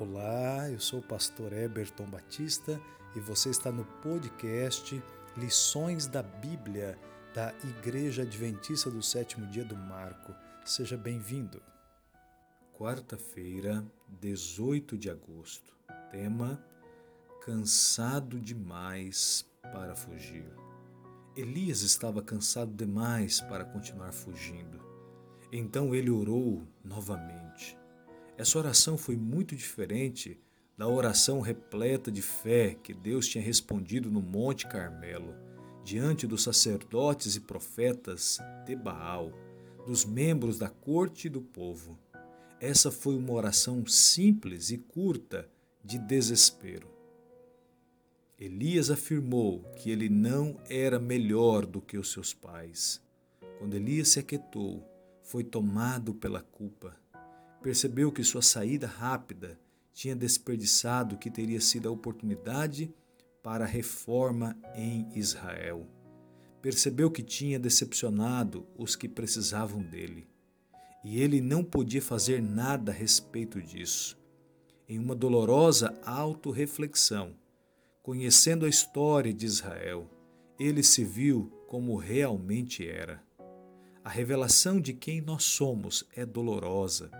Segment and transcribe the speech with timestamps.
[0.00, 2.80] Olá, eu sou o pastor Eberton Batista
[3.16, 5.02] e você está no podcast
[5.36, 6.96] Lições da Bíblia
[7.34, 10.32] da Igreja Adventista do Sétimo Dia do Marco.
[10.64, 11.60] Seja bem-vindo.
[12.74, 13.84] Quarta-feira,
[14.20, 15.76] 18 de agosto.
[16.12, 16.64] Tema:
[17.44, 20.46] Cansado demais para fugir.
[21.34, 24.80] Elias estava cansado demais para continuar fugindo.
[25.50, 27.76] Então ele orou novamente.
[28.38, 30.40] Essa oração foi muito diferente
[30.76, 35.34] da oração repleta de fé que Deus tinha respondido no Monte Carmelo,
[35.82, 39.32] diante dos sacerdotes e profetas de Baal,
[39.84, 41.98] dos membros da corte e do povo.
[42.60, 45.50] Essa foi uma oração simples e curta
[45.84, 46.88] de desespero.
[48.38, 53.02] Elias afirmou que ele não era melhor do que os seus pais.
[53.58, 54.88] Quando Elias se aquietou,
[55.24, 56.96] foi tomado pela culpa
[57.62, 59.58] percebeu que sua saída rápida
[59.92, 62.92] tinha desperdiçado o que teria sido a oportunidade
[63.42, 65.86] para a reforma em Israel.
[66.62, 70.28] Percebeu que tinha decepcionado os que precisavam dele.
[71.04, 74.16] E ele não podia fazer nada a respeito disso.
[74.88, 77.34] Em uma dolorosa autorreflexão,
[78.02, 80.08] conhecendo a história de Israel,
[80.58, 83.22] ele se viu como realmente era.
[84.04, 87.10] A revelação de quem nós somos é dolorosa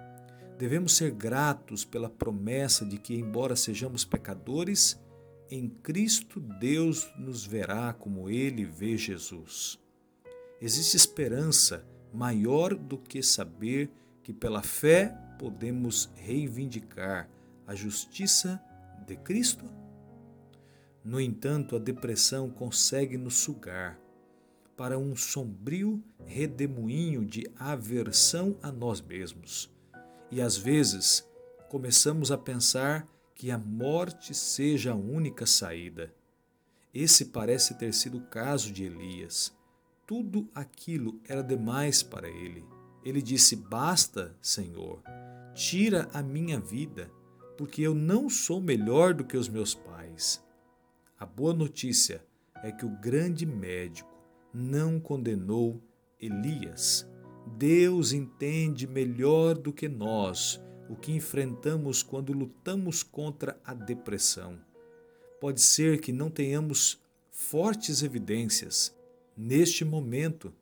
[0.59, 5.01] Devemos ser gratos pela promessa de que, embora sejamos pecadores,
[5.49, 9.79] em Cristo Deus nos verá como Ele vê Jesus.
[10.61, 13.89] Existe esperança maior do que saber
[14.21, 17.31] que, pela fé, podemos reivindicar
[17.65, 18.61] a justiça
[19.07, 19.65] de Cristo?
[21.05, 23.97] No entanto, a depressão consegue nos sugar
[24.77, 29.78] para um sombrio redemoinho de aversão a nós mesmos
[30.31, 31.27] e às vezes
[31.69, 36.13] começamos a pensar que a morte seja a única saída.
[36.93, 39.57] Esse parece ter sido o caso de Elias.
[40.07, 42.65] Tudo aquilo era demais para ele.
[43.05, 45.03] Ele disse: Basta, Senhor,
[45.55, 47.11] tira a minha vida,
[47.57, 50.43] porque eu não sou melhor do que os meus pais.
[51.19, 52.25] A boa notícia
[52.63, 54.11] é que o grande médico
[54.53, 55.83] não condenou
[56.19, 57.07] Elias
[57.57, 64.59] Deus entende melhor do que nós o que enfrentamos quando lutamos contra a depressão.
[65.41, 67.01] Pode ser que não tenhamos
[67.31, 68.97] fortes evidências
[69.37, 70.53] neste momento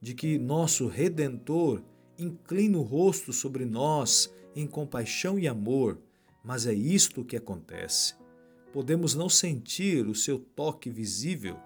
[0.00, 1.82] de que nosso Redentor
[2.18, 5.98] inclina o rosto sobre nós em compaixão e amor,
[6.44, 8.14] mas é isto que acontece.
[8.72, 11.56] Podemos não sentir o seu toque visível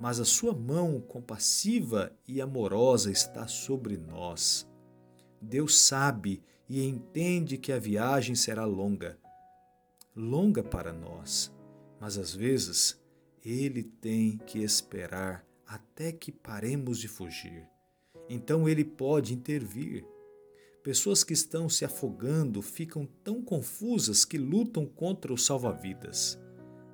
[0.00, 4.68] mas a sua mão compassiva e amorosa está sobre nós.
[5.40, 9.18] Deus sabe e entende que a viagem será longa,
[10.14, 11.52] longa para nós,
[12.00, 13.00] mas às vezes
[13.44, 17.66] Ele tem que esperar até que paremos de fugir.
[18.28, 20.04] Então Ele pode intervir.
[20.82, 26.38] Pessoas que estão se afogando ficam tão confusas que lutam contra o salva-vidas.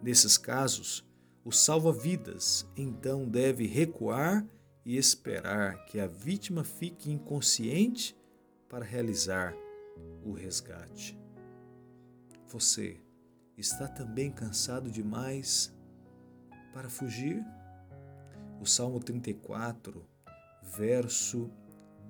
[0.03, 1.08] Nesses casos,
[1.49, 4.47] o salva-vidas então deve recuar
[4.85, 8.15] e esperar que a vítima fique inconsciente
[8.69, 9.57] para realizar
[10.23, 11.19] o resgate.
[12.49, 13.01] Você
[13.57, 15.75] está também cansado demais
[16.75, 17.43] para fugir?
[18.61, 20.07] O Salmo 34,
[20.77, 21.51] verso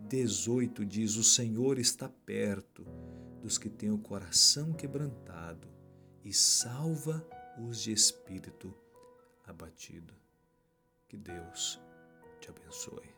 [0.08, 2.84] 18 diz: O Senhor está perto
[3.40, 5.68] dos que têm o coração quebrantado
[6.24, 7.24] e salva
[7.56, 8.74] os de espírito
[9.78, 10.14] abatido.
[11.08, 11.80] Que Deus
[12.40, 13.14] te abençoe.